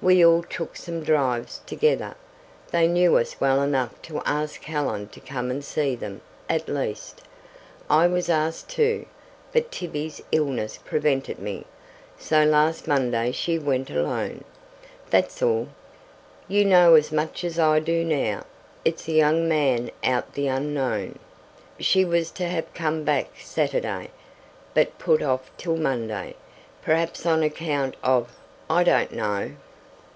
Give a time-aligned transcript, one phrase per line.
[0.00, 2.14] We all took some drives together.
[2.70, 7.22] They knew us well enough to ask Helen to come and see them at least,
[7.90, 9.06] I was asked too,
[9.52, 11.64] but Tibby's illness prevented me,
[12.16, 14.44] so last Monday she went alone.
[15.10, 15.66] That's all.
[16.46, 18.44] You know as much as I do now.
[18.84, 21.18] It's a young man out the unknown.
[21.80, 24.10] She was to have come back Saturday,
[24.74, 26.36] but put off till Monday,
[26.82, 28.36] perhaps on account of
[28.70, 29.56] I don't know.